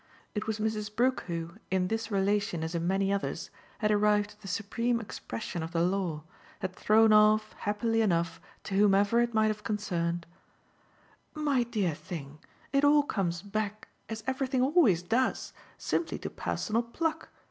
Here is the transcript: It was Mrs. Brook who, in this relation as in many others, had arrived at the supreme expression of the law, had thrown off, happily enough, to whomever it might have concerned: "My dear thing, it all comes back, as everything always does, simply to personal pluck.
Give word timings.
It 0.33 0.47
was 0.47 0.57
Mrs. 0.57 0.95
Brook 0.95 1.25
who, 1.27 1.57
in 1.69 1.87
this 1.87 2.09
relation 2.09 2.63
as 2.63 2.73
in 2.73 2.87
many 2.87 3.13
others, 3.13 3.51
had 3.77 3.91
arrived 3.91 4.31
at 4.31 4.41
the 4.41 4.47
supreme 4.47 4.99
expression 4.99 5.61
of 5.61 5.73
the 5.73 5.83
law, 5.83 6.23
had 6.57 6.75
thrown 6.75 7.13
off, 7.13 7.53
happily 7.53 8.01
enough, 8.01 8.41
to 8.63 8.73
whomever 8.73 9.19
it 9.21 9.35
might 9.35 9.49
have 9.49 9.63
concerned: 9.63 10.25
"My 11.35 11.61
dear 11.61 11.93
thing, 11.93 12.39
it 12.73 12.83
all 12.83 13.03
comes 13.03 13.43
back, 13.43 13.89
as 14.09 14.23
everything 14.25 14.63
always 14.63 15.03
does, 15.03 15.53
simply 15.77 16.17
to 16.17 16.31
personal 16.31 16.81
pluck. 16.81 17.29